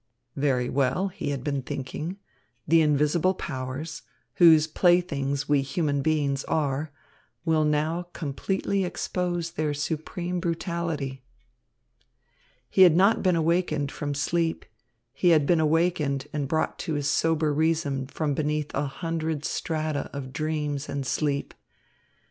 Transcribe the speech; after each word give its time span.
"Very 0.35 0.67
well," 0.67 1.09
he 1.09 1.29
had 1.29 1.43
been 1.43 1.61
thinking, 1.61 2.17
"the 2.67 2.81
invisible 2.81 3.35
powers, 3.35 4.01
whose 4.37 4.65
playthings 4.65 5.47
we 5.47 5.61
human 5.61 6.01
beings 6.01 6.43
are, 6.45 6.91
will 7.45 7.63
now 7.65 8.07
completely 8.11 8.83
expose 8.83 9.51
their 9.51 9.75
supreme 9.75 10.39
brutality." 10.39 11.21
He 12.67 12.81
had 12.81 12.95
not 12.95 13.21
been 13.21 13.35
awakened 13.35 13.91
from 13.91 14.15
sleep; 14.15 14.65
he 15.13 15.29
had 15.29 15.45
been 15.45 15.59
awakened 15.59 16.27
and 16.33 16.47
brought 16.47 16.79
to 16.79 16.95
his 16.95 17.07
sober 17.07 17.53
reason 17.53 18.07
from 18.07 18.33
beneath 18.33 18.73
a 18.73 18.87
hundred 18.87 19.45
strata 19.45 20.09
of 20.11 20.33
dreams 20.33 20.89
and 20.89 21.05
sleep. 21.05 21.53